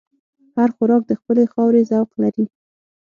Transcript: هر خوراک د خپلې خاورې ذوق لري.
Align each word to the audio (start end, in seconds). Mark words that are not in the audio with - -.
هر 0.55 0.69
خوراک 0.75 1.01
د 1.07 1.11
خپلې 1.21 1.43
خاورې 1.51 1.81
ذوق 1.89 2.09
لري. 2.23 2.45